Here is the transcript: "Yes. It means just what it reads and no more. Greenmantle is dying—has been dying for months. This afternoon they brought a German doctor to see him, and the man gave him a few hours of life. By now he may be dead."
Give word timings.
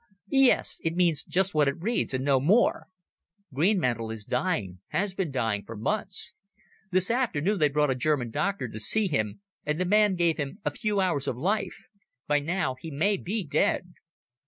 "Yes. 0.31 0.81
It 0.83 0.95
means 0.95 1.23
just 1.23 1.53
what 1.53 1.67
it 1.67 1.79
reads 1.79 2.11
and 2.15 2.25
no 2.25 2.39
more. 2.39 2.87
Greenmantle 3.53 4.09
is 4.11 4.25
dying—has 4.25 5.13
been 5.13 5.29
dying 5.29 5.63
for 5.63 5.75
months. 5.75 6.33
This 6.89 7.11
afternoon 7.11 7.59
they 7.59 7.69
brought 7.69 7.91
a 7.91 7.95
German 7.95 8.31
doctor 8.31 8.67
to 8.67 8.79
see 8.79 9.05
him, 9.07 9.41
and 9.63 9.79
the 9.79 9.85
man 9.85 10.15
gave 10.15 10.37
him 10.37 10.57
a 10.65 10.71
few 10.73 10.99
hours 10.99 11.27
of 11.27 11.37
life. 11.37 11.85
By 12.25 12.39
now 12.39 12.73
he 12.81 12.89
may 12.89 13.15
be 13.15 13.43
dead." 13.45 13.93